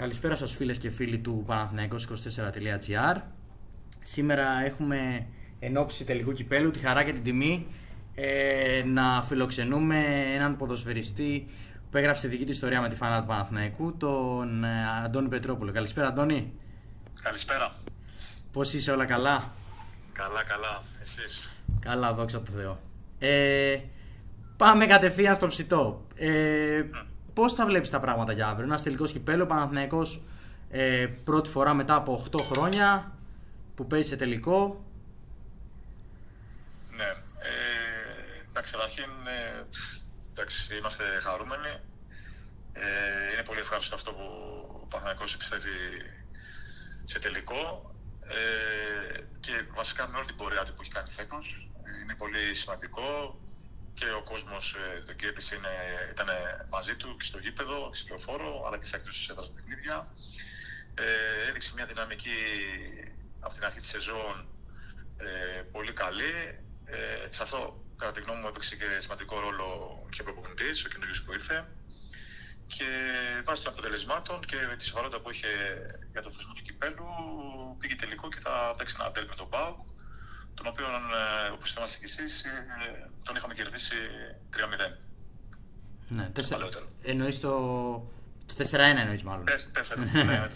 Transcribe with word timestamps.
Καλησπέρα 0.00 0.36
σας 0.36 0.54
φίλες 0.54 0.78
και 0.78 0.90
φίλοι 0.90 1.18
του 1.18 1.44
Παναθηναϊκός24.gr 1.48 3.20
Σήμερα 4.00 4.64
έχουμε 4.64 5.26
ενόψει 5.58 6.04
τελικού 6.04 6.32
κυπέλου 6.32 6.70
τη 6.70 6.78
χαρά 6.78 7.04
και 7.04 7.12
την 7.12 7.22
τιμή 7.22 7.66
ε, 8.14 8.82
να 8.86 9.22
φιλοξενούμε 9.22 10.04
έναν 10.34 10.56
ποδοσφαιριστή 10.56 11.46
που 11.90 11.96
έγραψε 11.96 12.28
δική 12.28 12.44
του 12.44 12.50
ιστορία 12.50 12.80
με 12.80 12.88
τη 12.88 12.96
φανά 12.96 13.20
του 13.20 13.26
Παναθηναϊκού, 13.26 13.96
τον 13.96 14.64
ε, 14.64 14.68
Αντώνη 15.04 15.28
Πετρόπουλο. 15.28 15.72
Καλησπέρα 15.72 16.06
Αντώνη. 16.06 16.52
Καλησπέρα. 17.22 17.74
Πώς 18.52 18.72
είσαι 18.72 18.90
όλα 18.90 19.04
καλά; 19.04 19.52
Καλά, 20.12 20.42
καλά. 20.42 20.82
Εσείς; 21.00 21.50
Καλά, 21.80 22.14
δόξα 22.14 22.42
τω 22.42 22.52
Θεώ. 22.52 22.80
Ε, 23.18 23.78
πάμε 24.56 24.86
κατευθείαν 24.86 25.36
στο 25.36 25.46
ψητό. 25.46 26.06
Ε, 26.14 26.82
Πώς 27.40 27.54
θα 27.54 27.66
βλέπεις 27.66 27.90
τα 27.90 28.00
πράγματα 28.00 28.32
για 28.32 28.48
αύριο, 28.48 28.64
Ένας 28.64 28.82
τελικός 28.82 29.12
κυπέλο, 29.12 29.46
Παναθυναϊκό 29.46 30.06
ε, 30.70 31.06
πρώτη 31.24 31.48
φορά 31.48 31.74
μετά 31.74 31.94
από 31.94 32.26
8 32.30 32.40
χρόνια 32.40 33.18
που 33.74 33.86
παίζει 33.86 34.08
σε 34.08 34.16
τελικό. 34.16 34.84
Ναι. 36.96 37.04
Ε, 37.04 38.48
εντάξει, 38.48 38.72
καταρχήν 38.72 39.10
ε, 39.26 39.66
εντάξει, 40.32 40.76
είμαστε 40.76 41.04
χαρούμενοι. 41.22 41.80
Ε, 42.72 43.32
είναι 43.32 43.42
πολύ 43.42 43.60
ευχάριστο 43.60 43.94
αυτό 43.94 44.10
που 44.12 44.26
ο 44.82 44.86
Παναθηναϊκός 44.90 45.34
επιστρέφει 45.34 45.78
σε 47.04 47.18
τελικό 47.18 47.94
ε, 48.20 49.20
και 49.40 49.52
βασικά 49.74 50.08
με 50.08 50.16
όλη 50.16 50.26
την 50.26 50.36
πορεία 50.36 50.62
που 50.62 50.82
έχει 50.82 50.90
κάνει 50.90 51.10
φέτος. 51.10 51.70
Είναι 52.02 52.14
πολύ 52.14 52.54
σημαντικό 52.54 53.38
και 54.00 54.10
ο 54.20 54.22
κόσμος 54.22 54.64
ε, 54.74 55.00
τον 55.06 55.16
κέρδισε, 55.16 55.60
ήταν 56.12 56.28
μαζί 56.68 56.94
του 56.96 57.16
και 57.18 57.24
στο 57.24 57.38
γήπεδο, 57.38 57.88
και 57.90 57.98
στο 57.98 58.08
λεωφόρο, 58.08 58.64
αλλά 58.66 58.78
και 58.78 58.86
σε 58.90 58.96
εκτό 58.96 59.12
έδρα 59.30 59.44
παιχνίδια. 59.54 59.96
Ε, 60.94 61.48
έδειξε 61.48 61.72
μια 61.74 61.86
δυναμική 61.92 62.40
από 63.40 63.54
την 63.54 63.64
αρχή 63.64 63.80
της 63.80 63.88
σεζόν 63.88 64.36
ε, 65.16 65.62
πολύ 65.74 65.92
καλή. 65.92 66.34
Ε, 66.84 67.26
σε 67.36 67.42
αυτό, 67.42 67.60
κατά 67.96 68.12
τη 68.12 68.20
γνώμη 68.20 68.40
μου, 68.40 68.48
έπαιξε 68.48 68.76
και 68.76 68.88
σημαντικό 69.04 69.40
ρόλο 69.40 69.68
και 70.12 70.20
ο 70.20 70.24
προπονητής, 70.24 70.84
ο 70.84 70.88
καινούριο 70.88 71.14
που 71.24 71.32
ήρθε. 71.32 71.56
Και 72.74 72.88
βάσει 73.44 73.62
των 73.62 73.72
αποτελεσμάτων 73.72 74.40
και 74.50 74.56
με 74.70 74.76
τη 74.76 74.84
σοβαρότητα 74.84 75.20
που 75.20 75.30
είχε 75.30 75.52
για 76.12 76.22
το 76.22 76.30
θεσμό 76.30 76.52
του 76.52 76.62
κυπέλου, 76.62 77.06
πήγε 77.78 77.94
τελικό 77.94 78.28
και 78.28 78.40
θα 78.40 78.74
παίξει 78.76 78.96
ένα 78.98 79.10
τέλ 79.10 79.26
με 79.26 79.34
τον 79.34 79.48
Πάουκ 79.48 79.89
τον 80.62 80.72
οποίο, 80.72 80.86
ε, 80.86 81.50
όπως 81.54 81.72
θυμάστε 81.72 81.98
και 81.98 82.04
εσείς, 82.04 82.44
ε, 82.44 82.50
τον 83.22 83.36
είχαμε 83.36 83.54
κερδίσει 83.54 83.94
3-0. 84.50 84.98
Ναι, 86.08 86.30
τέσσερα. 86.32 86.68
Εννοείς 87.02 87.40
το... 87.40 87.50
Το 88.46 88.54
4-1 88.56 88.78
εννοείς 88.78 89.22
μάλλον. 89.22 89.44
4, 89.44 89.96
ναι, 90.12 90.48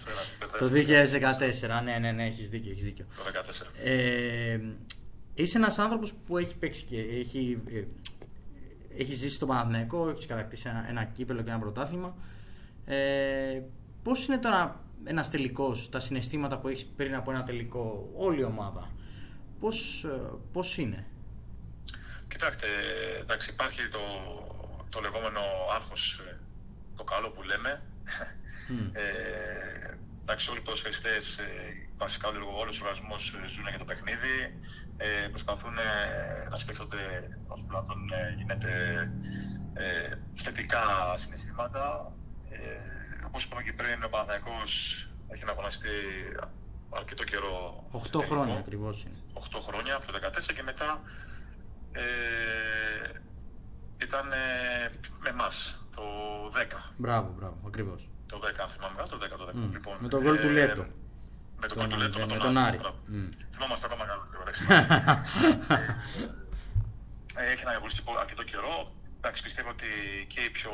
το 0.59 0.67
2014, 0.67 1.83
ναι, 1.85 1.99
ναι, 1.99 2.13
ναι, 2.13 2.27
έχεις 2.27 2.49
δίκιο, 2.49 2.71
έχεις 2.71 2.85
δίκιο. 2.85 3.07
Το 3.17 3.23
2014. 3.23 3.85
Ε, 3.85 4.61
είσαι 5.35 5.59
ένας 5.59 5.79
άνθρωπος 5.79 6.15
που 6.15 6.39
έχει 6.39 6.57
παίξει 6.57 6.85
και 6.85 7.01
έχει, 7.01 7.63
ε, 7.69 7.83
έχεις 9.01 9.17
ζήσει 9.17 9.35
στο 9.35 9.47
Παναθηναϊκό, 9.47 10.09
έχεις 10.09 10.27
κατακτήσει 10.27 10.69
ένα, 10.69 10.89
ένα 10.89 11.05
κύπελο 11.05 11.43
και 11.43 11.51
ένα 11.51 11.59
πρωτάθλημα. 11.59 12.17
Ε, 12.85 13.63
πώς 14.03 14.27
είναι 14.27 14.39
τώρα 14.39 14.81
ένας 15.05 15.31
τελικός, 15.31 15.89
τα 15.89 16.01
συναισθήματα 16.01 16.59
που 16.59 16.69
έχεις 16.69 16.87
πριν 16.87 17.15
από 17.15 17.31
ένα 17.31 17.43
τελικό, 17.43 18.11
όλη 18.17 18.41
η 18.41 18.45
ομάδα; 18.45 18.91
Πώς, 19.61 20.05
ε, 20.05 20.21
πώς 20.53 20.79
είναι; 20.79 21.07
Κοιτάξτε, 22.29 22.67
εντάξει, 23.21 23.51
υπάρχει 23.51 23.89
το, 23.89 24.01
το 24.89 25.01
λεγόμενο 25.01 25.41
άγχος, 25.75 26.21
ε, 26.29 26.39
το 26.97 27.05
καλό 27.05 27.31
που 27.31 27.43
λέμε. 27.43 27.83
Mm. 28.71 28.91
Ε, 28.93 29.95
εντάξει, 30.23 30.51
όλοι 30.51 30.59
οι 30.59 30.63
ποδοσφαιριστές, 30.63 31.39
ε, 31.39 31.89
βασικά 31.97 32.29
όλος 32.29 32.81
ο 32.81 32.85
οργανισμός 32.85 33.37
ζουν 33.47 33.69
για 33.69 33.79
το 33.79 33.85
παιχνίδι, 33.85 34.37
ε, 34.97 35.29
προσπαθούν 35.31 35.75
να 36.51 36.57
σκέφτονται 36.57 37.29
όσο 37.47 37.65
πλάτων 37.69 38.11
γίνεται 38.37 38.73
ε, 39.75 40.17
θετικά 40.35 41.15
συναισθήματα. 41.17 42.13
Ε, 42.51 42.59
όπως 43.27 43.45
είπαμε 43.45 43.63
και 43.63 43.73
πριν, 43.73 44.05
ο 44.05 44.09
Παναθηναϊκός 44.09 44.73
έχει 45.29 45.45
να 45.45 45.51
αγωνιστεί 45.51 45.89
αρκετό 46.97 47.25
καιρό. 47.25 47.85
8 47.93 48.21
χρόνια 48.23 48.57
ακριβώς. 48.57 49.07
8 49.35 49.41
χρόνια, 49.67 49.97
από 49.97 50.07
το 50.07 50.19
2014 50.19 50.53
και 50.55 50.63
μετά 50.63 51.01
ε, 51.93 52.03
ήταν 54.03 54.33
ε, 54.33 54.91
με 55.19 55.29
εμάς 55.29 55.87
το 55.95 56.03
10. 56.47 56.93
Μπράβο, 56.97 57.35
μπράβο, 57.37 57.59
ακριβώς. 57.67 58.09
Το 58.27 58.41
10, 58.43 58.47
αν 58.63 58.69
θυμάμαι 58.69 59.03
το 59.09 59.17
10, 59.17 59.39
το 59.39 59.47
10. 59.47 59.51
Mm. 59.51 59.73
Λοιπόν, 59.73 59.97
με 60.01 60.09
τον 60.09 60.23
γκολ 60.23 60.39
του 60.39 60.49
Λέτο. 60.49 60.83
Ε, 60.83 60.89
με 61.61 61.67
τον 61.67 61.77
γκολ 61.79 61.89
του 61.89 61.99
Λέτο, 61.99 62.27
με 62.27 62.39
τον 62.39 62.57
Άρη. 62.57 62.81
Mm. 62.83 63.29
Θυμόμαστε 63.53 63.87
ακόμα 63.87 64.05
καλά. 64.05 64.23
Έχει 67.53 67.65
να 67.65 67.71
αγωνιστεί 67.71 68.03
αρκετό 68.21 68.43
καιρό. 68.43 68.93
Εντάξει, 69.17 69.43
πιστεύω 69.43 69.69
ότι 69.69 69.87
και 70.29 70.41
η 70.41 70.51
πιο 70.51 70.73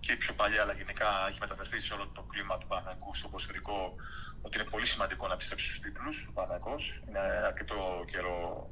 και 0.00 0.12
η 0.12 0.16
πιο 0.16 0.32
παλιά, 0.34 0.62
αλλά 0.62 0.72
γενικά 0.72 1.26
έχει 1.28 1.38
μεταφερθεί 1.40 1.80
σε 1.80 1.94
όλο 1.94 2.06
το 2.06 2.22
κλίμα 2.22 2.58
του 2.58 2.66
Παναγικού 2.66 3.14
στο 3.14 3.28
ποσφαιρικό 3.28 3.94
ότι 4.42 4.58
είναι 4.58 4.68
πολύ 4.70 4.86
σημαντικό 4.86 5.26
να 5.26 5.32
επιστρέψει 5.32 5.66
στους 5.66 5.80
τίτλους 5.80 6.26
ο 6.28 6.32
Παναγικός. 6.32 7.02
Είναι 7.08 7.18
αρκετό 7.18 8.04
καιρό 8.10 8.70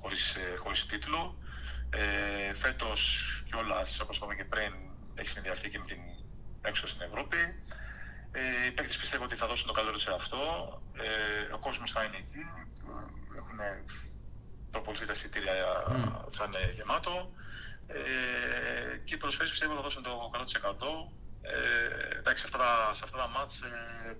χωρίς, 0.00 0.34
ε, 0.34 0.56
χωρίς 0.56 0.86
τίτλο. 0.86 1.36
Ε, 1.90 2.54
φέτος 2.54 3.00
κιόλας, 3.46 4.00
όπως 4.00 4.16
είπαμε 4.16 4.34
και 4.34 4.44
πριν, 4.44 4.72
έχει 5.14 5.28
συνδυαστεί 5.28 5.70
και 5.70 5.78
με 5.78 5.84
την 5.84 6.00
έξω 6.62 6.86
στην 6.86 7.02
Ευρώπη. 7.02 7.36
Ε, 8.32 8.66
οι 8.66 8.70
παίκτες 8.70 8.96
πιστεύω 8.96 9.24
ότι 9.24 9.36
θα 9.36 9.46
δώσουν 9.46 9.66
το 9.66 9.72
καλύτερο 9.72 9.98
σε 9.98 10.12
αυτό. 10.12 10.42
Ε, 10.96 11.52
ο 11.52 11.58
κόσμος 11.58 11.90
θα 11.90 12.04
είναι 12.04 12.16
εκεί. 12.16 12.42
Έχουν 13.36 13.58
προπολθεί 14.70 15.06
τα 15.06 15.12
εισιτήρια, 15.12 15.52
mm. 15.52 16.32
θα 16.32 16.44
είναι 16.44 16.72
γεμάτο. 16.74 17.32
Ε, 17.88 18.96
και 19.04 19.14
οι 19.14 19.16
προσφέρειες 19.16 19.50
πιστεύω 19.50 19.74
θα 19.74 19.80
δώσουν 19.80 20.02
το 20.02 20.30
100%. 20.34 21.12
Ε, 21.42 22.18
εντάξει, 22.18 22.42
σε 22.42 22.50
αυτά 22.52 22.58
τα, 22.58 22.94
σε 22.94 23.00
αυτά 23.04 23.16
τα 23.16 23.28
μάτς 23.28 23.60
ε, 23.60 24.16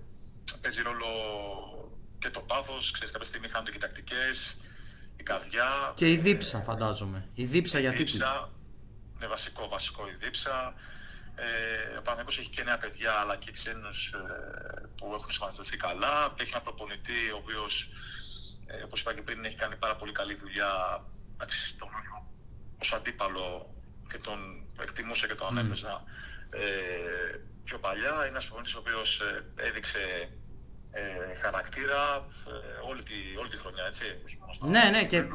παίζει 0.61 0.81
ρόλο 0.81 1.07
και 2.19 2.29
το 2.29 2.39
πάθος. 2.39 2.91
Ξέρεις, 2.91 3.11
κάποια 3.11 3.27
στιγμή 3.27 3.47
χάνονται 3.47 3.71
και 3.71 3.77
οι 3.77 3.79
τακτικές, 3.79 4.57
η 5.17 5.23
καρδιά. 5.23 5.93
Και 5.95 6.11
η 6.11 6.17
δίψα, 6.17 6.59
φαντάζομαι. 6.59 7.27
Η 7.33 7.45
δίψα 7.45 7.79
γιατί. 7.79 8.01
Η 8.01 8.05
δίψα, 8.05 8.49
είναι 9.15 9.27
βασικό, 9.27 9.67
βασικό 9.67 10.07
η 10.07 10.15
δίψα. 10.23 10.73
Ε, 11.35 11.97
ο 11.97 12.01
Παναγιώτης 12.01 12.37
έχει 12.37 12.49
και 12.49 12.63
νέα 12.63 12.77
παιδιά 12.77 13.13
αλλά 13.13 13.35
και 13.35 13.51
ξένους 13.51 14.13
ε, 14.13 14.19
που 14.97 15.13
έχουν 15.13 15.31
συμμετοχθεί 15.31 15.77
καλά. 15.77 16.33
Έχει 16.39 16.51
ένα 16.53 16.61
προπονητή 16.61 17.21
ο 17.33 17.37
οποίος, 17.37 17.89
ε, 18.67 18.83
όπως 18.83 19.01
είπα 19.01 19.13
και 19.13 19.21
πριν, 19.21 19.45
έχει 19.45 19.55
κάνει 19.55 19.75
πάρα 19.75 19.95
πολύ 19.95 20.11
καλή 20.11 20.35
δουλειά. 20.35 21.03
Τον 21.77 21.87
γνώριμα 21.91 22.19
ως 22.81 22.93
αντίπαλο 22.93 23.73
και 24.11 24.17
τον 24.17 24.39
εκτιμούσα 24.81 25.27
και 25.27 25.35
τον 25.35 25.47
mm. 25.47 25.49
ανέπαιζα 25.49 26.03
ε, 26.49 26.59
πιο 27.63 27.77
παλιά. 27.77 28.09
Είναι 28.09 28.27
ένας 28.27 28.45
προπονητής 28.45 28.75
ο 28.75 28.79
οποίος 28.79 29.19
ε, 29.19 29.67
έδειξε 29.67 30.29
ε, 30.91 31.35
χαρακτήρα 31.41 32.27
ε, 32.47 32.87
όλη, 32.89 33.03
τη, 33.03 33.13
όλη 33.39 33.49
τη 33.49 33.57
χρονιά, 33.57 33.83
έτσι. 33.85 34.03
Ναι, 34.59 34.89
ναι, 34.91 35.05
και, 35.05 35.27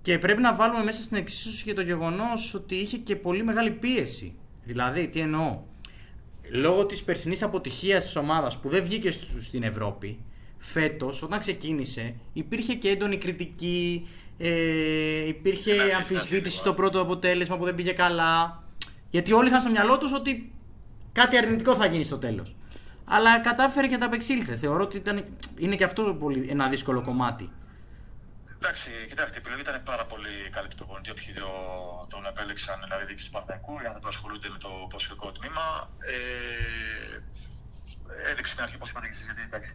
και 0.00 0.18
πρέπει 0.18 0.40
να 0.40 0.54
βάλουμε 0.54 0.84
μέσα 0.84 1.02
στην 1.02 1.16
εξίσωση 1.16 1.64
και 1.64 1.72
το 1.72 1.80
γεγονός 1.80 2.54
ότι 2.54 2.74
είχε 2.74 2.96
και 2.96 3.16
πολύ 3.16 3.42
μεγάλη 3.44 3.70
πίεση. 3.70 4.38
Δηλαδή, 4.64 5.08
τι 5.08 5.20
εννοώ; 5.20 5.68
Λόγω 6.52 6.86
της 6.86 7.04
περσινής 7.04 7.42
αποτυχίας 7.42 8.04
της 8.04 8.16
ομάδας 8.16 8.58
που 8.58 8.68
δεν 8.68 8.82
βγήκε 8.82 9.10
στην 9.40 9.62
Ευρώπη, 9.62 10.24
φέτος 10.60 11.22
όταν 11.22 11.38
ξεκίνησε 11.38 12.14
υπήρχε 12.32 12.74
και 12.74 12.88
έντονη 12.88 13.16
κριτική, 13.16 14.08
ε, 14.38 15.26
υπήρχε 15.26 15.72
αμφισβήτηση 15.96 16.56
στο 16.56 16.74
πρώτο 16.74 17.00
αποτέλεσμα 17.00 17.58
που 17.58 17.64
δεν 17.64 17.74
πήγε 17.74 17.92
καλά. 17.92 18.62
Γιατί 19.10 19.32
όλοι 19.32 19.48
είχαν 19.48 19.60
στο 19.60 19.70
μυαλό 19.70 19.98
τους 19.98 20.12
ότι 20.12 20.52
κάτι 21.12 21.36
αρνητικό 21.36 21.74
θα 21.74 21.86
γίνει 21.86 22.04
στο 22.04 22.18
τέλος 22.18 22.54
αλλά 23.10 23.40
κατάφερε 23.40 23.86
και 23.86 23.98
τα 23.98 24.06
απεξήλθε. 24.06 24.56
Θεωρώ 24.56 24.82
ότι 24.82 24.96
ήταν, 24.96 25.24
είναι 25.58 25.76
και 25.76 25.84
αυτό 25.84 26.14
πολύ, 26.14 26.48
ένα 26.50 26.68
δύσκολο 26.68 27.00
κομμάτι. 27.02 27.50
Εντάξει, 28.56 28.90
κοιτάξτε, 29.08 29.36
η 29.36 29.40
επιλογή 29.40 29.60
ήταν 29.60 29.82
πάρα 29.82 30.04
πολύ 30.04 30.34
καλή 30.50 30.68
του 30.68 30.76
προπονητή. 30.76 31.10
Όποιοι 31.10 31.32
δύο 31.32 31.50
τον 32.08 32.26
επέλεξαν, 32.26 32.80
δηλαδή 32.84 33.04
δίκη 33.04 33.24
του 33.24 33.30
Παναθηναϊκού, 33.30 33.72
για 33.80 33.90
να 34.02 34.08
ασχολούνται 34.08 34.48
με 34.54 34.58
το 34.58 34.70
προσφυγικό 34.88 35.32
τμήμα. 35.32 35.66
Ε, 36.12 36.16
έδειξε 38.30 38.52
στην 38.52 38.62
αρχή, 38.64 38.74
όπω 38.74 38.86
είπατε 38.88 39.06
και 39.06 39.12
εσείς, 39.14 39.24
γιατί 39.24 39.42
εντάξει, 39.42 39.70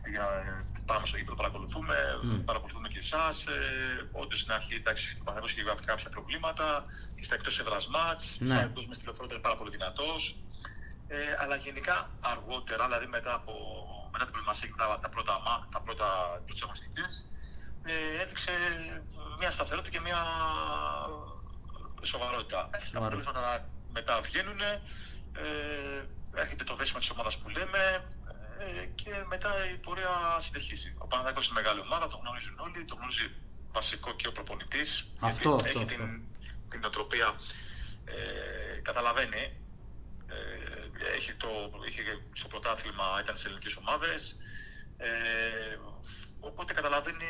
πάμε 0.85 1.05
στο 1.07 1.17
γήπεδο, 1.17 1.35
παρακολουθούμε, 1.35 1.97
mm. 2.23 2.41
παρακολουθούμε 2.45 2.87
και 2.87 2.97
εσάς. 2.97 3.45
Ε, 3.45 4.09
Όντως 4.11 4.39
στην 4.39 4.53
αρχή 4.53 4.75
εντάξει, 4.75 5.17
ο 5.19 5.23
Παναθηναϊκός 5.23 5.51
είχε 5.51 5.85
κάποια 5.91 6.09
προβλήματα, 6.09 6.85
και 7.15 7.23
στα 7.23 7.35
εκτός 7.35 7.59
έδρα 7.59 7.79
μάτ. 7.89 8.19
Ναι. 8.39 8.71
Ο 8.77 8.81
μες 8.87 8.95
στη 8.97 9.05
λεωφόρο 9.05 9.27
ήταν 9.29 9.41
πάρα 9.41 9.55
πολύ 9.55 9.69
δυνατός. 9.77 10.21
Ε, 11.07 11.17
αλλά 11.41 11.55
γενικά 11.55 12.09
αργότερα, 12.21 12.83
δηλαδή 12.85 13.07
μετά, 13.07 13.33
από, 13.33 13.53
μετά 14.11 14.23
την 14.23 14.33
προετοιμασία 14.33 14.67
και 14.67 14.73
τα, 14.77 14.99
τα 15.01 15.09
πρώτα, 15.09 15.33
τα 15.71 15.81
πρώτα 15.81 16.09
ε, 17.87 18.21
έδειξε 18.21 18.51
μια 19.39 19.51
σταθερότητα 19.51 19.91
και 19.95 20.01
μια 20.07 20.21
σοβαρότητα. 22.01 22.69
Τα 22.91 22.97
αποτελέσματα 22.99 23.69
μετά 23.93 24.21
βγαίνουν. 24.21 24.61
Ε, 24.61 26.05
έρχεται 26.35 26.63
το 26.63 26.75
δέσιμο 26.75 26.99
της 26.99 27.09
ομάδας 27.09 27.37
που 27.37 27.49
λέμε 27.49 28.03
ε, 28.59 28.85
και 28.95 29.11
μετά 29.27 29.49
η 29.73 29.77
πορεία 29.77 30.13
συνεχίζει. 30.39 30.93
Ο 30.97 31.07
Παναθηναϊκός 31.07 31.45
είναι 31.49 31.59
μεγάλη 31.61 31.79
ομάδα, 31.79 32.07
το 32.07 32.17
γνωρίζουν 32.21 32.59
όλοι, 32.59 32.85
το 32.85 32.95
γνωρίζει 32.95 33.27
βασικό 33.71 34.13
και 34.15 34.27
ο 34.27 34.31
προπονητής. 34.31 35.11
Αυτό, 35.19 35.55
αυτό, 35.55 35.67
έχει 35.67 35.77
αυτό. 35.83 35.95
την, 35.95 36.21
την 36.69 36.79
νοοτροπία, 36.79 37.29
ε, 38.05 38.79
καταλαβαίνει. 38.81 39.43
Ε, 40.27 41.15
έχει 41.15 41.33
το, 41.33 41.47
είχε 41.87 42.01
στο 42.33 42.47
πρωτάθλημα, 42.47 43.05
ήταν 43.23 43.37
σε 43.37 43.47
ελληνικές 43.47 43.75
ομάδες. 43.75 44.37
Ε, 44.97 45.07
οπότε 46.39 46.73
καταλαβαίνει 46.73 47.25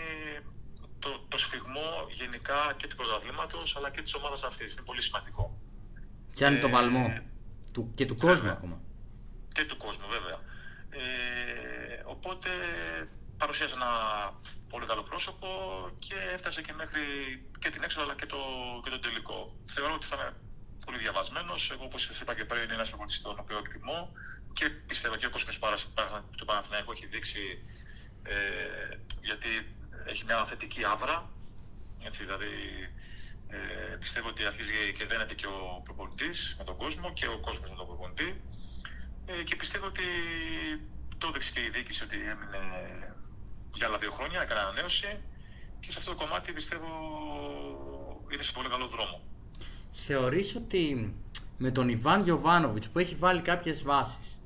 το, 0.99 1.25
το 1.27 1.37
σφιγμό 1.37 1.89
γενικά 2.11 2.73
και 2.77 2.87
του 2.87 2.95
πρωταθλήματος 2.95 3.75
αλλά 3.77 3.89
και 3.91 4.01
της 4.01 4.13
ομάδας 4.13 4.43
αυτής. 4.43 4.73
Είναι 4.73 4.81
πολύ 4.85 5.01
σημαντικό. 5.01 5.59
Πιάνει 6.33 6.59
τον 6.59 6.69
Ε, 6.69 6.73
παλμό 6.73 7.17
του, 7.73 7.91
και 7.95 8.05
του 8.05 8.15
κόσμου 8.17 8.35
βέβαια. 8.35 8.51
ακόμα. 8.51 8.81
και 9.53 9.63
του 9.65 9.77
κόσμου 9.77 10.07
βέβαια. 10.09 10.34
Ε, 10.97 12.01
οπότε 12.05 12.49
παρουσίασε 13.37 13.73
ένα 13.73 13.91
πολύ 14.69 14.85
καλό 14.85 15.03
πρόσωπο 15.03 15.47
και 15.99 16.15
έφτασε 16.33 16.61
και 16.61 16.73
μέχρι 16.73 17.03
και 17.59 17.69
την 17.69 17.83
έξοδο 17.83 18.05
αλλά 18.05 18.15
και 18.15 18.25
το, 18.25 18.37
και 18.83 18.89
το 18.89 18.99
τελικό. 18.99 19.55
Θεωρώ 19.73 19.93
ότι 19.93 20.05
θα 20.05 20.15
είναι 20.15 20.33
πολύ 20.85 20.97
διαβασμένος. 20.97 21.71
Εγώ 21.71 21.83
όπως 21.85 22.01
σας 22.01 22.19
είπα 22.19 22.35
και 22.35 22.45
πριν 22.45 22.63
είναι 22.63 22.73
ένας 22.73 22.87
προπονητής 22.89 23.21
τον 23.21 23.39
οποίο 23.39 23.57
εκτιμώ 23.57 24.11
και 24.53 24.69
πιστεύω 24.69 25.15
και 25.15 25.25
ο 25.25 25.29
κόσμος 25.29 25.59
Παρα- 25.59 25.77
Παρα- 25.93 26.25
του 26.37 26.45
Παναθηναϊκού 26.45 26.91
έχει 26.91 27.05
δείξει 27.05 27.43
ε, 28.23 28.35
γιατί 29.21 29.75
έχει 30.05 30.23
μια 30.25 30.45
θετική 30.45 30.83
άβρα. 30.85 31.29
Έτσι, 32.03 32.23
δηλαδή 32.23 32.53
ε, 33.47 33.57
πιστεύω 33.99 34.27
ότι 34.27 34.45
αρχίζει 34.45 34.93
και 34.97 35.05
δένεται 35.05 35.33
και 35.33 35.47
ο 35.47 35.81
προπονητής 35.83 36.55
με 36.57 36.63
τον 36.63 36.77
κόσμο 36.77 37.13
και 37.13 37.27
ο 37.27 37.39
κόσμος 37.39 37.69
με 37.69 37.75
τον 37.75 37.85
προπονητή. 37.87 38.41
Ε, 39.25 39.43
και 39.43 39.55
πιστεύω 39.55 39.85
ότι 39.85 40.03
το 41.17 41.27
έδειξε 41.27 41.51
και 41.51 41.59
η 41.59 41.69
διοίκηση 41.69 42.03
ότι 42.03 42.15
έμεινε 42.15 42.61
για 43.73 43.87
άλλα 43.87 43.97
δύο 43.97 44.11
χρόνια, 44.11 44.41
έκανε 44.41 44.59
ανανέωση 44.59 45.19
και 45.79 45.91
σε 45.91 45.97
αυτό 45.99 46.11
το 46.11 46.17
κομμάτι 46.17 46.51
πιστεύω 46.51 46.87
είναι 48.33 48.43
σε 48.43 48.51
πολύ 48.51 48.69
καλό 48.69 48.87
δρόμο. 48.87 49.21
Θεωρείς 49.91 50.55
ότι 50.55 51.13
με 51.57 51.71
τον 51.71 51.89
Ιβάν 51.89 52.21
Γιοβάνοβιτς 52.23 52.89
που 52.89 52.99
έχει 52.99 53.15
βάλει 53.15 53.41
κάποιες 53.41 53.83
βάσεις 53.83 54.39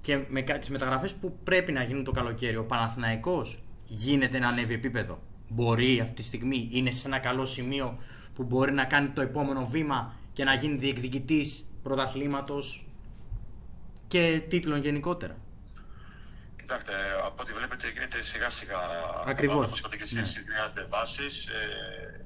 και 0.00 0.24
με 0.28 0.40
κα- 0.42 0.58
τις 0.58 0.70
μεταγραφές 0.70 1.14
που 1.14 1.38
πρέπει 1.44 1.72
να 1.72 1.82
γίνουν 1.82 2.04
το 2.04 2.10
καλοκαίρι, 2.10 2.56
ο 2.56 2.64
Παναθηναϊκός 2.64 3.62
γίνεται 3.84 4.38
να 4.38 4.48
ανέβει 4.48 4.74
επίπεδο; 4.74 5.22
Μπορεί 5.48 6.00
αυτή 6.00 6.14
τη 6.14 6.22
στιγμή, 6.22 6.68
είναι 6.72 6.90
σε 6.90 7.08
ένα 7.08 7.18
καλό 7.18 7.44
σημείο 7.44 7.98
που 8.34 8.42
μπορεί 8.42 8.72
να 8.72 8.84
κάνει 8.84 9.08
το 9.08 9.20
επόμενο 9.20 9.66
βήμα 9.66 10.14
και 10.32 10.44
να 10.44 10.54
γίνει 10.54 10.76
διεκδικητής 10.76 11.66
πρωταθλήματος; 11.82 12.85
Και 14.06 14.42
τίτλων 14.48 14.78
γενικότερα. 14.80 15.36
Κοιτάξτε, 16.60 16.92
από 17.24 17.42
ό,τι 17.42 17.52
βλέπετε 17.52 17.88
γίνεται 17.90 18.22
σιγά 18.22 18.50
σιγά. 18.50 18.78
Ακριβώς, 19.24 19.66
Όπως 19.66 19.78
είπατε 19.78 19.96
και 19.96 20.02
εσείς, 20.02 20.42
χρειάζεται 20.48 20.84
βάσεις. 20.88 21.46
Ε, 21.46 21.56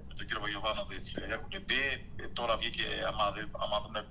με 0.08 0.14
τον 0.14 0.26
κύριο 0.26 0.40
Βαγιοβάνοβιτς 0.40 1.14
έχουν 1.16 1.48
μπει. 1.66 1.82
Ε, 2.16 2.26
τώρα 2.32 2.56
βγήκε, 2.56 2.84
άμα, 3.08 3.32
δει- 3.32 3.50
άμα 3.64 3.80
δούμε 3.86 4.06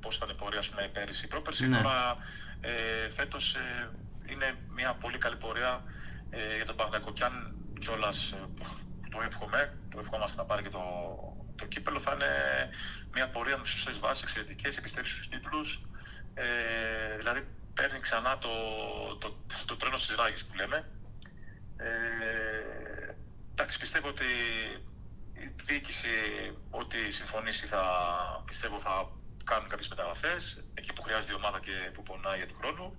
πώς 0.00 0.16
ήταν 0.16 0.28
η 0.28 0.34
πορεία, 0.34 0.58
ας 0.58 0.68
πούμε, 0.68 0.88
πέρυσι, 0.92 1.26
πρόπερσι, 1.28 1.68
Ναι. 1.68 1.76
τώρα 1.76 2.16
ε, 2.60 3.08
φέτος 3.16 3.54
ε, 3.54 3.90
είναι 4.30 4.54
μια 4.74 4.94
πολύ 4.94 5.18
καλή 5.18 5.36
πορεία 5.36 5.82
ε, 6.30 6.56
για 6.56 6.64
τον 6.66 6.76
Παναγιακό. 6.76 7.12
Κι 7.12 7.22
αν 7.24 7.54
κιόλας 7.80 8.32
ε, 8.32 8.36
το 9.10 9.18
εύχομαι, 9.26 9.76
το 9.90 9.98
ευχόμαστε 10.00 10.36
να 10.36 10.44
πάρει 10.44 10.62
και 10.62 10.68
το, 10.70 10.82
το 11.56 11.64
κύπελο, 11.66 12.00
θα 12.00 12.12
είναι 12.14 12.30
μια 13.14 13.28
πορεία 13.28 13.58
με 13.58 13.66
σωστές 13.66 13.98
βάσεις, 13.98 14.22
εξαιρετικές, 14.22 14.76
επιστρέψεις 14.76 15.14
στους 15.14 15.28
τίτλους. 15.28 15.80
Ε, 16.34 17.16
δηλαδή 17.16 17.46
παίρνει 17.74 18.00
ξανά 18.00 18.38
το, 18.38 18.48
το, 19.18 19.36
το 19.66 19.76
τρένος 19.76 20.02
στις 20.02 20.16
ράγες 20.16 20.44
που 20.44 20.54
λέμε. 20.54 20.88
Ε, 21.76 23.14
εντάξει, 23.52 23.78
πιστεύω 23.78 24.08
ότι 24.08 24.24
η 25.32 25.52
διοίκηση 25.64 26.08
ό,τι 26.70 27.10
συμφωνήσει 27.10 27.66
θα, 27.66 27.84
πιστεύω 28.46 28.80
θα 28.80 29.10
κάνουν 29.44 29.68
κάποιες 29.68 29.88
μεταγραφές 29.88 30.64
εκεί 30.74 30.92
που 30.92 31.02
χρειάζεται 31.02 31.32
η 31.32 31.36
ομάδα 31.36 31.60
και 31.60 31.90
που 31.94 32.02
πονάει 32.02 32.36
για 32.36 32.46
του 32.46 32.56
χρόνου 32.60 32.96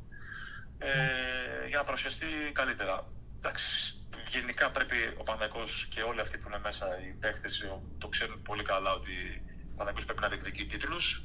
ε, 0.77 1.67
για 1.67 1.77
να 1.77 1.83
παρουσιαστεί 1.83 2.25
καλύτερα. 2.53 3.07
Εντάξει, 3.37 3.95
γενικά 4.29 4.71
πρέπει 4.71 4.97
ο 5.17 5.23
Παναγικός 5.23 5.87
και 5.89 6.01
όλοι 6.01 6.19
αυτοί 6.19 6.37
που 6.37 6.47
είναι 6.47 6.59
μέσα, 6.59 6.85
οι 7.03 7.11
παίχτες 7.19 7.65
το 7.97 8.07
ξέρουν 8.07 8.41
πολύ 8.41 8.63
καλά 8.63 8.93
ότι 8.93 9.43
ο 9.71 9.75
Παναγικός 9.77 10.05
πρέπει 10.05 10.21
να 10.21 10.27
διεκδικεί 10.27 10.65
τίτλους 10.65 11.23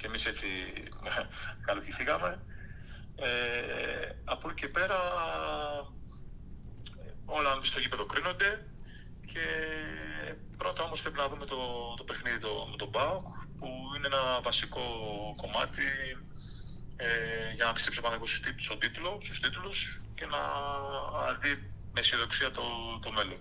και 0.00 0.06
εμείς 0.06 0.26
έτσι 0.26 0.46
καλοκυθήκαμε. 1.66 2.40
Ε, 3.16 3.28
από 4.24 4.50
εκεί 4.50 4.60
και 4.60 4.68
πέρα 4.68 4.98
όλα 7.24 7.58
στο 7.62 7.80
γήπεδο 7.80 8.04
κρίνονται 8.06 8.66
και 9.32 9.44
πρώτα 10.56 10.82
όμως 10.82 11.00
πρέπει 11.02 11.16
να 11.16 11.28
δούμε 11.28 11.44
το, 11.46 11.56
το 11.96 12.04
παιχνίδι 12.04 12.38
το, 12.38 12.66
με 12.70 12.76
τον 12.76 12.90
ΠΑΟΚ 12.90 13.26
που 13.58 13.66
είναι 13.96 14.06
ένα 14.06 14.40
βασικό 14.42 14.80
κομμάτι 15.36 15.82
ε, 16.96 17.52
για 17.54 17.64
να 17.64 17.72
πιστέψει 17.72 17.98
ο 17.98 18.02
Παναγικός 18.02 18.30
στους 18.30 18.40
τίτλους- 18.42 18.64
στον 18.64 18.78
τίτλο, 18.78 19.18
στους 19.22 19.40
τίτλους 19.40 20.02
και 20.14 20.26
να 20.26 20.38
δει 21.40 21.50
με 21.92 22.00
αισιοδοξία 22.00 22.50
το, 22.50 22.62
το 23.02 23.10
μέλλον. 23.12 23.38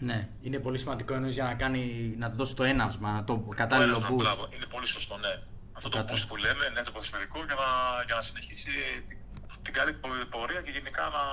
Ναι, 0.00 0.28
είναι 0.40 0.58
πολύ 0.58 0.78
σημαντικό 0.78 1.14
εννοείς 1.14 1.34
για 1.34 1.44
να, 1.44 1.54
κάνει, 1.54 2.14
να 2.18 2.30
του 2.30 2.36
δώσει 2.36 2.54
το 2.56 2.62
έναυσμα, 2.64 3.24
το 3.24 3.38
κατάλληλο 3.54 3.96
Ένα, 3.96 4.08
boost. 4.10 4.14
μπράβο, 4.16 4.48
Είναι 4.54 4.66
πολύ 4.66 4.86
σωστό, 4.86 5.16
ναι. 5.16 5.42
Αυτό 5.78 5.88
το 5.88 5.98
Κατά. 5.98 6.14
boost 6.14 6.24
που 6.28 6.36
λέμε, 6.36 6.68
ναι, 6.68 6.82
το 6.82 6.92
ποδοσφαιρικό, 6.92 7.38
για 7.44 7.54
να, 7.62 7.68
για 8.06 8.14
να 8.14 8.22
συνεχίσει 8.28 8.72
την, 9.08 9.18
την 9.62 9.72
καλή 9.78 9.92
πο- 9.92 10.26
πορεία 10.34 10.60
και 10.62 10.70
γενικά 10.70 11.02
να, 11.16 11.24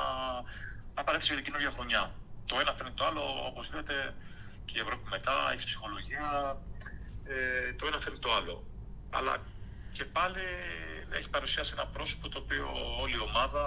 να 0.95 1.01
παρέχει 1.03 1.25
σε 1.25 1.41
καινούργια 1.41 1.71
χρονιά. 1.75 2.03
Το 2.45 2.59
ένα 2.59 2.71
φέρνει 2.77 2.91
το 2.99 3.05
άλλο, 3.05 3.23
όπως 3.49 3.65
λέτε, 3.73 3.95
και 4.65 4.77
η 4.77 4.81
Ευρώπη 4.81 5.05
μετά, 5.09 5.35
έχει 5.53 5.65
ψυχολογία, 5.65 6.27
ε, 7.33 7.73
το 7.73 7.87
ένα 7.87 7.99
φέρνει 7.99 8.19
το 8.19 8.33
άλλο. 8.33 8.55
Αλλά 9.09 9.33
και 9.91 10.05
πάλι 10.05 10.45
έχει 11.17 11.29
παρουσιάσει 11.29 11.71
ένα 11.77 11.85
πρόσωπο 11.85 12.29
το 12.29 12.39
οποίο 12.43 12.65
όλη 13.01 13.15
η 13.15 13.25
ομάδα, 13.29 13.63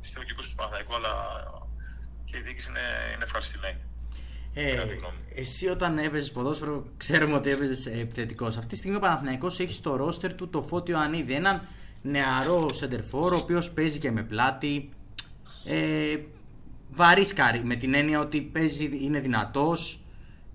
πιστεύω 0.00 0.24
και 0.24 0.32
εγώ 0.34 0.42
στο 0.42 0.54
Παναθηναϊκό, 0.54 0.94
αλλά 0.94 1.14
και 2.24 2.36
η 2.36 2.40
διοίκηση 2.40 2.68
είναι, 2.68 2.86
είναι 3.14 3.24
ευχαριστημένη. 3.24 3.80
Ε, 4.54 4.70
Κατά 4.70 4.82
τη 4.88 4.94
γνώμη 4.94 5.14
μου. 5.16 5.22
εσύ 5.34 5.68
όταν 5.68 5.98
έπαιζες 5.98 6.32
ποδόσφαιρο, 6.32 6.86
ξέρουμε 6.96 7.34
ότι 7.34 7.50
έπαιζες 7.50 7.86
επιθετικός. 7.86 8.56
Αυτή 8.56 8.68
τη 8.68 8.76
στιγμή 8.76 8.96
ο 8.96 9.00
Παναθηναϊκός 9.00 9.60
έχει 9.60 9.72
στο 9.72 9.96
ρόστερ 9.96 10.34
του 10.34 10.48
το 10.48 10.62
Φώτιο 10.62 10.98
Ανίδη. 10.98 11.32
Έναν 11.34 11.66
νεαρό 12.02 12.72
σεντερφόρ, 12.72 13.32
ο 13.32 13.36
οποίος 13.36 13.70
παίζει 13.70 13.98
και 13.98 14.10
με 14.10 14.22
πλάτη. 14.22 14.90
Ε, 15.64 16.16
βαρίσκαρη 16.90 17.64
με 17.64 17.74
την 17.74 17.94
έννοια 17.94 18.20
ότι 18.20 18.40
παίζει, 18.40 18.90
είναι 19.00 19.20
δυνατός. 19.20 20.00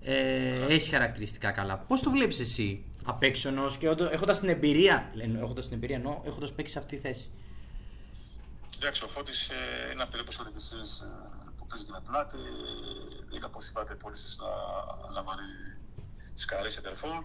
Ε, 0.02 0.64
έχει 0.68 0.90
χαρακτηριστικά 0.90 1.50
καλά. 1.50 1.78
Πώς 1.78 2.00
το 2.00 2.10
βλέπεις 2.10 2.40
εσύ 2.40 2.84
απ' 3.04 3.22
έξω 3.22 3.48
ενός 3.48 3.76
και 3.76 3.86
έχοντας 4.12 4.40
την 4.40 4.48
εμπειρία, 4.48 5.12
έχοντας 5.42 5.64
την 5.64 5.74
εμπειρία 5.76 5.96
εννοώ, 5.96 6.20
έχοντας 6.26 6.52
παίξει 6.52 6.72
σε 6.72 6.78
αυτή 6.78 6.96
τη 6.96 7.02
θέση; 7.02 7.30
Κοιτάξτε, 8.70 9.04
ο 9.04 9.08
Φώτης 9.08 9.48
ε, 9.48 9.54
είναι 9.82 9.92
ένα 9.92 10.06
παιδί 10.06 10.22
όπως 10.22 10.34
είπατε 10.34 10.50
και 10.50 10.56
εσείς 10.56 11.00
ε, 11.00 11.06
που 11.06 11.37
παίζει 11.68 11.84
και 11.86 11.90
με 11.96 12.02
πλάτη. 12.08 12.36
Είναι 13.34 13.46
όπως 13.50 13.68
είπατε 13.68 13.94
πολύ 13.94 14.16
σωστά 14.16 14.44
ένα 15.10 15.22
βαρύ 15.22 15.50
σκαρί 16.42 16.70
σε 16.70 16.80
τερφόρ. 16.80 17.16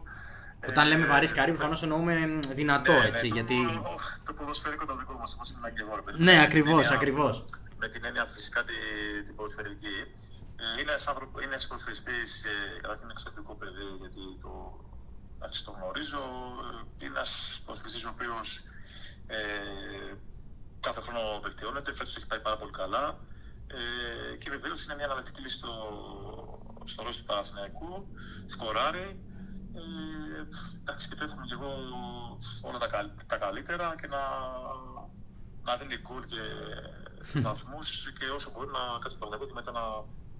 Όταν 0.69 0.87
λέμε 0.87 1.05
βαρύ 1.05 1.27
σκαρί, 1.27 1.51
προφανώς 1.51 1.83
εννοούμε 1.83 2.39
δυνατό, 2.59 2.91
έτσι. 3.09 3.27
ναι, 3.27 3.33
γιατί... 3.37 3.57
το, 3.83 3.99
το 4.25 4.33
ποδοσφαιρικό 4.33 4.85
το 4.85 4.95
δικό 4.97 5.13
μας, 5.21 5.33
όπως 5.33 5.49
είναι 5.51 5.69
και 5.75 5.81
εγώ, 5.85 5.95
ρε 5.95 6.01
παιδί. 6.01 6.17
Ναι, 6.23 6.31
Με 6.31 6.31
την 6.37 6.41
ακριβώς, 6.49 6.71
έννοια- 6.83 6.95
ακριβώς. 6.99 7.35
Με 7.81 7.87
την 7.89 8.05
έννοια 8.05 8.25
φυσικά 8.25 8.63
τη, 8.63 8.73
την 9.25 9.35
ποδοσφαιρική. 9.35 9.95
Ε, 10.61 10.81
Είναι 10.81 10.91
ένας 10.91 11.07
άνθρωπος, 11.07 11.41
είναι 11.41 11.51
ένας 11.53 11.67
ποδοσφαιριστής, 11.67 12.29
ε, 12.51 12.79
καταρχήν 12.81 13.09
εξαιρετικό 13.09 13.53
παιδί, 13.59 13.85
γιατί 14.01 14.21
το, 14.43 14.51
εντάξει, 15.37 15.59
το 15.65 15.71
γνωρίζω. 15.77 16.23
Ε, 16.65 17.05
Είναι 17.05 17.13
ένας 17.15 17.31
ποδοσφαιριστής 17.65 18.03
ο 18.05 18.11
οποίος 18.15 18.47
ε, 19.27 19.37
κάθε 20.85 21.01
χρόνο 21.05 21.21
βελτιώνεται, 21.45 21.89
φέτος 21.97 22.15
έχει 22.17 22.27
πάει 22.31 22.39
πάρα 22.47 22.57
πολύ 22.61 22.71
καλά. 22.81 23.05
Ε, 23.77 24.35
και 24.35 24.49
βεβαίως 24.49 24.83
είναι 24.83 24.95
μια 24.95 25.05
αναλυτική 25.05 25.41
λύση 25.41 25.57
στο, 25.57 25.73
στο 26.85 27.01
ρόλο 27.03 27.15
του 27.15 27.23
Παναθηναϊκού, 27.23 28.07
σκοράρει. 28.47 29.07
Ε, 29.75 29.81
εντάξει, 30.81 31.07
και 31.07 31.15
το 31.15 31.23
εύχομαι 31.23 31.45
και 31.45 31.53
εγώ 31.53 31.71
όλα 32.61 32.77
τα, 32.77 32.87
καλ- 32.87 33.23
τα 33.27 33.37
καλύτερα 33.37 33.95
και 34.01 34.07
να, 34.07 34.21
να 35.63 35.75
δίνει 35.77 35.97
γκολ 35.97 36.23
και 36.25 36.41
βαθμούς 37.39 38.13
και 38.19 38.25
όσο 38.37 38.49
μπορεί 38.51 38.69
να 38.77 38.83
κάτσει 39.01 39.17
το 39.17 39.25
Παναθηναϊκό 39.25 39.45
και 39.45 39.53
μετά 39.59 39.71
να, 39.71 39.83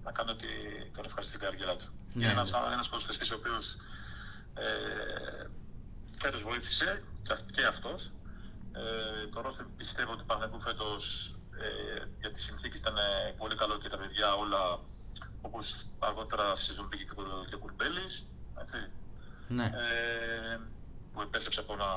να 0.04 0.12
κάνει 0.12 0.32
ότι 0.32 0.48
τον 0.96 1.06
ευχαριστεί 1.06 1.38
την 1.38 1.46
καριέρα 1.48 1.76
του. 1.76 1.88
Ναι, 2.14 2.24
είναι 2.24 2.32
ένας, 2.32 2.52
ναι. 2.52 2.74
ένας 2.74 2.90
ποδοσφαιριστής 2.90 3.32
ο 3.32 3.36
οποίος 3.36 3.66
ε, 4.54 5.48
φέτος 6.22 6.42
βοήθησε 6.42 7.04
και 7.24 7.34
αυ- 7.34 7.52
και 7.52 7.66
αυτός. 7.66 8.12
Ε, 8.76 9.28
το 9.34 9.42
ρόστερ 9.42 9.66
πιστεύω 9.66 10.12
ότι 10.12 10.24
Παναγικού 10.24 10.60
φέτος 10.62 11.34
ε, 11.62 12.06
για 12.20 12.32
τις 12.32 12.44
συνθήκες 12.44 12.80
ήταν 12.80 12.98
ε, 12.98 13.34
πολύ 13.38 13.56
καλό 13.56 13.78
και 13.78 13.90
τα 13.90 13.98
παιδιά 13.98 14.34
όλα 14.36 14.80
όπως 15.42 15.86
αργότερα 16.00 16.56
στη 16.56 16.66
σεζόν 16.66 16.90
πήγε 16.90 17.04
και, 17.04 17.12
ο- 17.18 17.46
και 17.50 17.56
ο 17.56 17.58
Κουρμπέλης, 17.60 18.26
έτσι, 18.62 18.78
Ναι. 19.48 19.66
ε, 19.66 20.60
που 21.14 21.22
επέστρεψε 21.22 21.60
από 21.60 21.74
ένα 21.74 21.90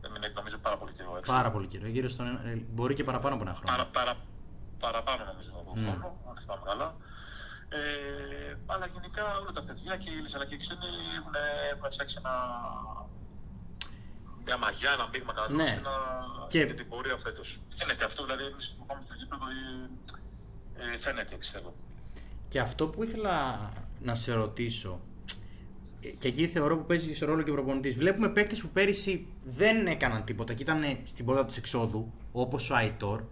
έμεινε 0.00 0.28
νομίζω 0.34 0.58
πάρα 0.58 0.76
πολύ 0.76 0.92
καιρό 0.92 1.16
έξω. 1.18 1.32
Πάρα 1.32 1.50
πολύ 1.50 1.66
καιρό, 1.66 1.86
γύρω 1.86 2.08
στον, 2.08 2.26
ε, 2.26 2.64
μπορεί 2.74 2.94
και 2.94 3.04
παραπάνω 3.04 3.34
από 3.34 3.44
ένα 3.44 3.54
χρόνο. 3.54 3.70
Παρα, 3.76 3.86
παρα, 3.90 4.14
παραπάνω 4.78 5.24
νομίζω 5.32 5.50
από 5.60 5.72
mm. 5.76 5.80
χρόνο, 5.82 6.06
αν 6.30 6.36
θυμάμαι 6.40 6.62
καλά. 6.64 6.94
Ε, 7.68 8.56
αλλά 8.66 8.86
γενικά 8.86 9.38
όλα 9.38 9.52
τα 9.52 9.62
παιδιά 9.62 9.96
και 9.96 10.08
οι 10.08 10.12
Έλληνες 10.12 10.34
αλλά 10.34 10.44
και 10.46 10.54
οι 10.54 10.58
ξένοι 10.58 10.86
έχουν, 11.18 11.34
έχουν 11.72 11.90
φτιάξει 11.90 12.16
ένα, 12.18 12.34
μια 14.46 14.56
μαγιά, 14.58 14.90
ένα 14.92 15.08
μείγμα 15.12 15.32
κατά 15.32 15.52
ναι. 15.52 15.80
να... 15.82 15.92
και... 16.46 16.62
για 16.64 16.74
την 16.74 16.88
πορεία 16.88 17.16
φέτος. 17.16 17.60
Φαίνεται 17.76 18.04
αυτό, 18.04 18.24
δηλαδή 18.24 18.44
εμείς 18.44 18.74
που 18.78 18.86
πάμε 18.86 19.02
στο 19.04 19.14
γήπεδο 19.14 19.44
ε, 20.94 20.98
φαίνεται 20.98 21.34
πιστεύω. 21.36 21.74
Και 22.48 22.60
αυτό 22.60 22.86
που 22.88 23.02
ήθελα 23.02 23.36
να 24.00 24.14
σε 24.14 24.32
ρωτήσω, 24.32 25.00
και 26.18 26.28
εκεί 26.28 26.46
θεωρώ 26.46 26.76
που 26.76 26.86
παίζει 26.86 27.14
σε 27.14 27.24
ρόλο 27.24 27.42
και 27.42 27.50
ο 27.50 27.54
προπονητής. 27.54 27.94
Βλέπουμε 27.96 28.28
παίκτες 28.28 28.60
που 28.60 28.68
πέρυσι 28.68 29.26
δεν 29.44 29.86
έκαναν 29.86 30.24
τίποτα 30.24 30.54
και 30.54 30.62
ήταν 30.62 30.98
στην 31.04 31.24
πόρτα 31.24 31.44
τους 31.44 31.56
εξόδου, 31.56 32.12
όπως 32.32 32.70
ο 32.70 32.74
Αϊτόρ. 32.74 33.22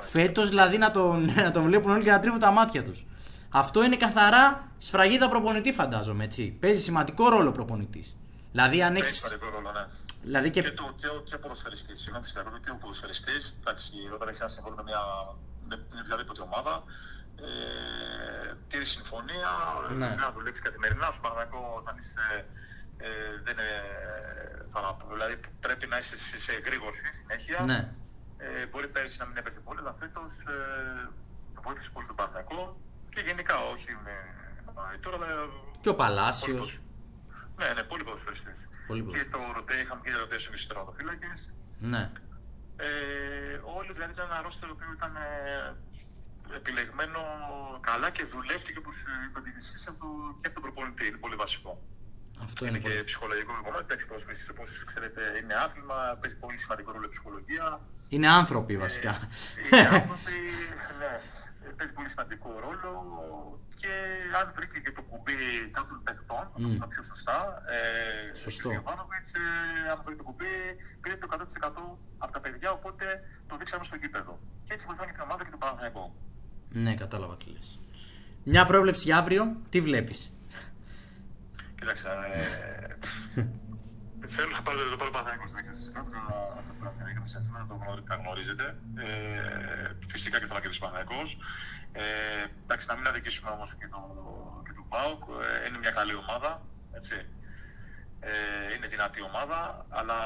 Φέτος 0.00 0.48
δηλαδή 0.48 0.78
να 0.78 0.90
τον, 0.90 1.30
να 1.44 1.50
τον 1.50 1.64
βλέπουν 1.64 1.90
όλοι 1.90 2.02
και 2.02 2.10
να 2.10 2.20
τρίβουν 2.20 2.40
τα 2.40 2.50
μάτια 2.50 2.84
τους. 2.84 3.06
Αυτό 3.48 3.84
είναι 3.84 3.96
καθαρά 3.96 4.72
σφραγίδα 4.78 5.28
προπονητή, 5.28 5.72
φαντάζομαι. 5.72 6.24
Έτσι. 6.24 6.56
Παίζει 6.60 6.80
σημαντικό 6.80 7.28
ρόλο 7.28 7.52
προπονητής. 7.52 8.16
Δηλαδή, 8.52 8.82
αν 8.82 8.96
έχει. 8.96 9.12
σημαντικό 9.12 9.46
ρόλο, 9.50 9.70
ναι. 9.70 9.86
Δηλαδή 10.26 10.50
και... 10.50 10.62
Και, 10.62 10.70
το, 10.70 10.94
και, 11.00 11.08
ο, 11.14 11.16
και 11.26 11.34
ο 11.34 11.38
ποδοσφαιριστής, 11.38 12.00
συγγνώμη, 12.00 12.26
και 12.64 12.70
ο 12.70 12.78
ποδοσφαιριστής, 12.80 13.42
εντάξει, 13.60 13.92
όταν 14.14 14.28
έχει 14.28 14.40
ένα 14.44 14.52
συμβόλαιο 14.54 14.78
με 14.82 14.86
μια, 14.90 15.02
με 15.68 15.76
μια 15.92 16.02
οποιαδήποτε 16.04 16.40
ομάδα, 16.48 16.74
ε, 17.46 18.54
τήρη 18.68 18.84
συμφωνία, 18.84 19.50
ναι. 20.00 20.08
να 20.22 20.32
δουλέψει 20.32 20.62
καθημερινά 20.62 21.10
σου 21.10 21.20
Παναγιακό 21.20 21.62
όταν 21.80 21.94
είσαι 22.00 22.46
ε, 22.96 23.08
δεν 23.44 23.52
είναι, 23.52 23.70
θα, 24.72 24.96
δηλαδή 25.12 25.40
πρέπει 25.60 25.86
να 25.86 25.96
είσαι 25.98 26.16
σε, 26.16 26.38
σε 26.38 26.52
γρήγορση 26.52 27.12
συνέχεια. 27.12 27.60
Ναι. 27.66 27.80
Ε, 28.38 28.66
μπορεί 28.66 28.88
πέρυσι 28.88 29.18
να 29.18 29.26
μην 29.26 29.36
έπαιζε 29.36 29.60
πολύ, 29.60 29.80
αλλά 29.80 29.94
φέτος 30.00 30.32
ε, 30.32 31.08
βοήθησε 31.62 31.90
πολύ 31.92 32.06
τον 32.06 32.16
Παναγιακό 32.16 32.80
και 33.10 33.20
γενικά 33.20 33.56
όχι 33.72 33.90
με 34.04 34.14
τώρα. 35.00 35.16
Αλλά, 35.16 35.48
και 35.80 35.88
ο 35.88 35.94
Παλάσιος. 35.94 36.80
Ναι, 37.56 37.68
ναι, 37.74 37.82
πολύ 37.82 38.04
ποδοσφαιριστή. 38.86 39.18
Και 39.18 39.30
το 39.34 39.38
ρωτέ, 39.58 39.74
είχαμε 39.82 40.00
και 40.04 40.12
ρωτέ 40.24 40.38
στου 40.38 40.66
τερματοφύλακε. 40.68 41.32
Ναι. 41.92 42.04
Ε, 42.76 42.86
όλοι 43.78 43.92
δηλαδή 43.96 44.12
ήταν 44.12 44.26
ένα 44.30 44.42
ρόστερ 44.46 44.68
που 44.68 44.94
ήταν 44.98 45.12
ε, 45.16 46.56
επιλεγμένο 46.58 47.20
καλά 47.80 48.08
και 48.10 48.24
δουλεύτηκε 48.24 48.78
όπως 48.78 48.96
είπατε 49.28 49.48
εσείς 49.58 49.82
και 50.40 50.46
από 50.46 50.54
τον 50.54 50.62
προπονητή. 50.62 51.06
Είναι 51.06 51.16
πολύ 51.24 51.36
βασικό. 51.44 51.72
Αυτό 52.42 52.66
είναι, 52.66 52.78
είναι 52.78 52.88
και 52.88 53.02
ψυχολογικό 53.02 53.52
κομμάτι. 53.64 53.84
Εντάξει, 53.84 54.06
ποδοσφαιριστή 54.06 54.50
όπω 54.50 54.62
ξέρετε 54.90 55.22
είναι 55.42 55.54
άθλημα, 55.54 56.18
παίζει 56.20 56.36
πολύ 56.36 56.58
σημαντικό 56.58 56.92
ρόλο 56.92 57.06
η 57.06 57.08
ψυχολογία. 57.08 57.80
Είναι 58.08 58.28
άνθρωποι 58.28 58.76
βασικά. 58.76 59.10
Ε, 59.10 59.76
είναι 59.76 59.88
άνθρωποι, 59.88 60.36
ναι. 61.00 61.12
Παίζει 61.76 61.92
πολύ 61.92 62.08
σημαντικό 62.08 62.48
ρόλο 62.64 62.92
και 63.80 63.92
αν 64.40 64.52
βρήκε 64.56 64.78
και 64.84 64.92
το 64.92 65.02
κουμπί 65.02 65.38
κάποιων 65.76 66.00
παιχτών, 66.06 66.44
mm. 66.56 66.76
το 66.80 66.86
πιο 66.86 67.02
σωστά. 67.02 67.38
Ε, 67.76 68.34
Σωστό. 68.34 68.68
Ο 68.68 68.72
Ιωβάνοβιτς, 68.72 69.30
ε, 69.34 69.90
αν 69.92 69.98
βρήκε 70.04 70.18
το 70.22 70.26
κουμπί, 70.28 70.54
πήρε 71.00 71.16
το 71.16 71.26
100% 71.30 71.98
από 72.18 72.32
τα 72.32 72.40
παιδιά, 72.40 72.70
οπότε 72.78 73.04
το 73.48 73.56
δείξαμε 73.56 73.84
στο 73.84 73.96
γήπεδο. 73.96 74.38
Και 74.64 74.72
έτσι 74.74 74.86
βοηθάει 74.86 75.06
και 75.06 75.12
την 75.12 75.22
ομάδα 75.22 75.44
και 75.44 75.50
τον 75.50 75.58
Παναγενικό. 75.58 76.14
Ναι, 76.70 76.94
κατάλαβα 76.94 77.36
τι 77.36 77.50
λες. 77.50 77.80
Μια 78.44 78.66
πρόβλεψη 78.66 79.02
για 79.04 79.16
αύριο, 79.18 79.56
τι 79.70 79.80
βλέπεις; 79.80 80.30
Κοίταξε, 81.78 82.08
ε, 83.34 83.42
θέλω 84.28 84.50
να 84.50 84.62
πάρω 84.62 84.90
το 84.90 84.96
πρώτο 84.96 85.10
Παναθηναϊκό 85.10 85.46
στην 85.46 85.58
έκθεση. 85.58 85.90
Θέλω 85.92 86.06
να 87.58 87.66
το 87.66 88.14
γνωρίζετε. 88.22 88.76
Ε, 88.94 89.96
φυσικά 90.06 90.38
και 90.38 90.46
θέλω 90.46 90.58
να 90.58 90.60
κερδίσει 90.60 90.82
ο 90.82 90.86
Παναθηναϊκός. 90.86 91.38
Ε, 91.92 92.02
εντάξει, 92.62 92.86
να 92.88 92.94
μην 92.96 93.06
αδικήσουμε 93.06 93.50
όμως 93.50 93.76
και 93.78 93.88
το, 93.88 94.00
και 94.66 94.72
το 94.72 94.84
ΠΑΟΚ. 94.88 95.22
Ε, 95.62 95.66
είναι 95.66 95.78
μια 95.78 95.90
καλή 95.90 96.14
ομάδα, 96.14 96.62
έτσι. 96.92 97.14
Ε, 98.20 98.74
είναι 98.74 98.86
δυνατή 98.86 99.20
ομάδα, 99.22 99.86
αλλά 99.88 100.18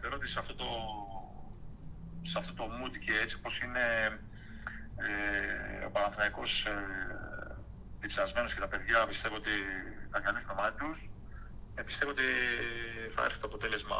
θεωρώ 0.00 0.16
ότι 0.16 0.28
σε 0.28 0.38
αυτό 0.38 0.54
το, 0.54 0.68
σε 2.22 2.38
αυτό 2.38 2.52
το 2.54 2.64
mood 2.64 2.98
και 3.04 3.12
έτσι 3.22 3.36
όπως 3.38 3.60
είναι 3.60 3.84
ε, 4.96 5.84
ο 5.84 5.90
Παναθηναϊκός 5.90 6.66
ε, 6.66 6.72
διψασμένος 8.00 8.54
και 8.54 8.60
τα 8.60 8.68
παιδιά 8.68 9.06
πιστεύω 9.06 9.34
ότι 9.34 9.50
θα 10.10 10.18
διαλύσουν 10.20 10.48
το 10.48 10.54
μάτι 10.54 10.78
τους. 10.78 11.10
Ε, 11.74 11.82
πιστεύω 11.82 12.10
ότι 12.10 12.28
θα 13.14 13.24
έρθει 13.24 13.38
το 13.40 13.46
αποτέλεσμα 13.46 13.96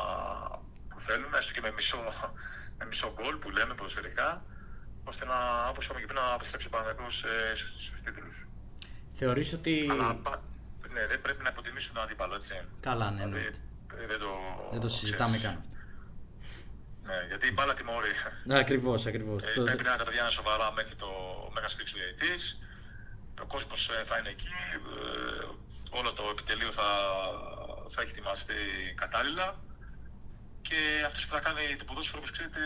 που 0.88 1.00
θέλουμε, 1.00 1.38
έστω 1.38 1.52
και 1.52 1.60
με 1.60 1.72
μισό, 1.72 2.02
με 2.78 2.84
μισό 2.86 3.12
γκολ 3.16 3.36
που 3.36 3.50
λέμε 3.50 3.74
ποδοσφαιρικά, 3.74 4.44
ώστε 5.04 5.24
να, 5.24 5.68
όπως 5.68 5.84
είπαμε 5.84 6.00
και 6.00 6.06
πριν, 6.06 6.18
να 6.18 6.34
επιστρέψει 6.34 6.66
ο 6.66 6.70
Παναθηναϊκός 6.70 7.24
ε, 7.24 7.56
στους 7.56 8.02
τίτλους. 8.04 8.48
Θεωρείς 9.12 9.52
ότι... 9.52 9.88
Αλλά, 9.90 10.20
ναι, 10.92 11.06
δεν 11.06 11.20
πρέπει 11.20 11.42
να 11.42 11.48
υποτιμήσουν 11.48 11.94
τον 11.94 12.02
αντίπαλο, 12.02 12.34
έτσι. 12.34 12.54
Καλά, 12.80 13.10
ναι, 13.10 13.24
δηλαδή, 13.24 13.42
ναι. 13.42 14.06
Δεν 14.06 14.18
το, 14.18 14.30
δεν 14.70 14.80
το 14.80 14.88
συζητάμε 14.88 15.38
καν 15.38 15.56
αυτό. 15.56 15.78
Ναι, 17.02 17.26
γιατί 17.28 17.46
η 17.46 17.52
μπάλα 17.54 17.74
τιμωρεί. 17.74 18.14
Ναι, 18.44 18.58
ακριβώς, 18.58 19.06
ακριβώς. 19.06 19.44
Ε, 19.44 19.52
το... 19.52 19.62
Πρέπει 19.62 19.82
να 19.82 19.96
τα 19.96 20.04
παιδιά 20.04 20.30
σοβαρά 20.30 20.72
μέχρι 20.72 20.94
το 20.94 21.10
Μέγα 21.54 21.68
Σπίξ 21.68 21.92
του 21.92 21.98
Ο 23.42 23.46
κόσμος 23.46 23.88
ε, 23.88 24.04
θα 24.04 24.18
είναι 24.18 24.28
εκεί. 24.28 24.52
Ε, 24.74 25.46
όλο 25.98 26.12
το 26.12 26.24
επιτελείο 26.34 26.72
θα, 26.72 26.88
θα 27.92 28.02
έχει 28.02 28.10
ετοιμαστεί 28.10 28.54
κατάλληλα. 29.02 29.48
Και 30.62 30.78
αυτός 31.06 31.26
που 31.26 31.34
θα 31.34 31.40
κάνει 31.40 31.76
το 31.78 31.84
ποδόσφαιρο, 31.84 32.18
όπως 32.18 32.30
ξέρετε, 32.30 32.60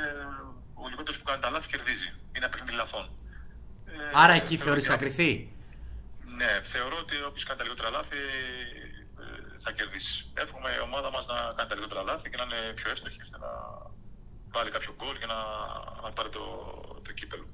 ο 0.74 0.88
λιγότερος 0.88 1.18
που 1.18 1.26
κάνει 1.28 1.42
τα 1.42 1.50
λάθη 1.50 1.68
κερδίζει. 1.68 2.10
Είναι 2.36 2.48
παιχνίδι 2.48 2.72
λαθών. 2.72 3.06
Ε, 3.86 3.92
Άρα 4.22 4.32
εκεί 4.32 4.56
θεωρείς 4.56 4.84
θα 4.84 4.96
κρυθεί; 4.96 5.30
Ναι, 6.40 6.52
θεωρώ 6.72 6.96
ότι 7.04 7.14
όποιος 7.28 7.44
κάνει 7.44 7.58
τα 7.58 7.64
λιγότερα 7.64 7.90
λάθη 7.90 8.20
θα 9.64 9.72
κερδίσει. 9.72 10.30
Εύχομαι 10.34 10.70
η 10.78 10.80
ομάδα 10.88 11.10
μας 11.10 11.26
να 11.26 11.36
κάνει 11.56 11.68
τα 11.68 11.74
λιγότερα 11.74 12.02
λάθη 12.02 12.30
και 12.30 12.36
να 12.36 12.44
είναι 12.48 12.60
πιο 12.78 12.90
εύστοχη 12.90 13.20
ώστε 13.26 13.38
να 13.38 13.50
βάλει 14.54 14.70
κάποιο 14.70 14.92
γκολ 14.98 15.16
για 15.16 15.26
να, 15.34 15.38
να 16.04 16.10
πάρει 16.16 16.30
το, 16.38 16.44
το 17.06 17.12
κύπελο. 17.18 17.46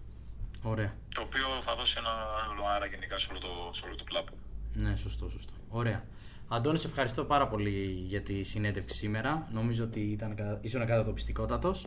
Ωραία. 0.62 0.92
Το 1.14 1.20
οποίο 1.26 1.46
θα 1.66 1.74
δώσει 1.74 1.94
ένα 1.98 2.14
άλλο 2.50 2.64
άρα 2.74 2.86
γενικά 2.86 3.18
σε 3.18 3.26
όλο 3.30 3.40
το, 3.46 3.52
σε 3.76 3.82
όλο 3.86 3.94
το 3.94 4.04
πλάπο. 4.04 4.32
Ναι, 4.72 4.96
σωστό, 4.96 5.28
σωστό. 5.28 5.52
Ωραία. 5.68 6.04
Αντώνης, 6.48 6.80
σε 6.80 6.86
ευχαριστώ 6.86 7.24
πάρα 7.24 7.48
πολύ 7.48 8.04
για 8.06 8.22
τη 8.22 8.42
συνέντευξη 8.42 8.96
σήμερα. 8.96 9.48
Νομίζω 9.52 9.84
ότι 9.84 10.00
ήταν, 10.00 10.58
ήσουν 10.60 10.86
κατατοπιστικότατος. 10.86 11.86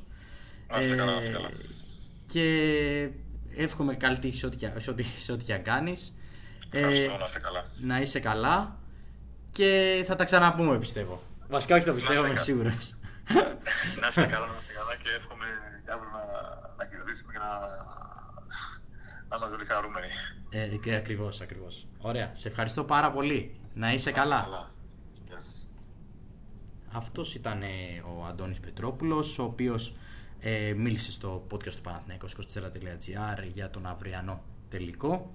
Ε, 0.68 0.96
καλά, 0.96 1.12
καλά. 1.32 1.50
Και 2.26 3.10
εύχομαι 3.56 3.96
καλή 3.96 4.20
τύχη 4.20 4.38
σε 4.38 4.46
ό,τι, 4.90 5.04
σε 5.04 5.32
ό,τι, 5.32 5.60
κάνεις. 5.60 6.14
Ε, 6.70 6.82
να 6.82 7.26
είστε 7.26 7.40
καλά. 7.40 7.66
Να 7.82 8.02
είσαι 8.02 8.20
καλά 8.20 8.78
και 9.52 10.04
θα 10.08 10.16
τα 10.16 10.24
ξαναπούμε 10.24 10.80
πιστεύω. 10.80 11.24
Βασικά 11.50 11.76
όχι 11.76 11.86
το 11.86 11.94
πιστεύω, 11.94 12.26
είμαι 12.26 12.36
σίγουρος. 12.36 12.96
να 14.02 14.08
είστε 14.08 14.26
καλά, 14.26 14.46
να 14.46 14.58
είστε 14.60 14.74
καλά 14.74 14.96
και 15.04 15.10
εύχομαι 15.20 15.46
και 15.86 15.92
αύριο 15.92 16.10
να, 16.12 16.24
να 16.78 16.86
κερδίσουμε 16.86 17.32
και 17.34 17.40
να, 17.40 17.50
να 19.34 19.40
είμαστε 19.40 19.56
όλοι 19.56 19.66
χαρούμενοι. 19.66 20.08
Ε, 20.50 20.78
και 20.78 20.96
ακριβώς, 20.96 21.42
ακριβώς. 21.42 21.88
Ωραία. 21.98 22.30
Σε 22.34 22.48
ευχαριστώ 22.48 22.84
πάρα 22.84 23.12
πολύ. 23.12 23.56
Να 23.74 23.94
είσαι 23.94 24.12
καλά. 24.12 24.42
καλά. 24.42 24.72
Αυτός 26.92 27.36
ήταν 27.36 27.62
ε, 27.62 27.68
ο 28.18 28.26
Αντώνης 28.26 28.60
Πετρόπουλος, 28.60 29.40
ο 29.40 29.44
οποίος 29.44 29.96
ε, 30.40 30.74
μίλησε 30.74 31.12
στο 31.12 31.48
podcast 31.52 31.74
του 31.74 31.82
Παναθηναϊκός24.gr 31.90 33.44
για 33.54 33.70
τον 33.70 33.86
αυριανό 33.86 34.44
τελικό. 34.70 35.32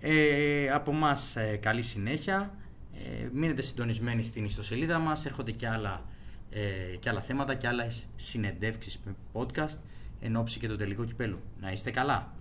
Ε, 0.00 0.70
από 0.70 0.92
μας 0.92 1.36
ε, 1.36 1.56
καλή 1.56 1.82
συνέχεια. 1.82 2.54
Ε, 2.94 3.28
μείνετε 3.32 3.62
συντονισμένοι 3.62 4.22
στην 4.22 4.44
ιστοσελίδα 4.44 4.98
μας, 4.98 5.26
έρχονται 5.26 5.50
και 5.50 5.68
άλλα 5.68 6.04
ε, 6.50 6.96
και 6.96 7.08
άλλα 7.08 7.20
θέματα 7.20 7.54
και 7.54 7.66
άλλες 7.66 8.06
συνεντεύξεις 8.16 9.00
με 9.04 9.14
podcast 9.32 9.78
εν 10.20 10.36
ώψη 10.36 10.58
και 10.58 10.68
το 10.68 10.76
τελικό 10.76 11.04
κυπέλου. 11.04 11.40
Να 11.60 11.72
είστε 11.72 11.90
καλά! 11.90 12.33